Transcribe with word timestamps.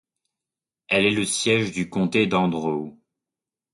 Elle 0.87 1.05
est 1.05 1.11
le 1.11 1.25
siège 1.25 1.73
du 1.73 1.87
comté 1.91 2.25
d'Andrew. 2.25 2.91